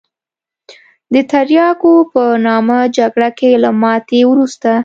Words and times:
د 1.13 1.15
تریاکو 1.31 1.93
په 2.13 2.23
نامه 2.45 2.79
جګړه 2.97 3.29
کې 3.39 3.51
له 3.63 3.69
ماتې 3.81 4.19
وروسته. 4.27 4.71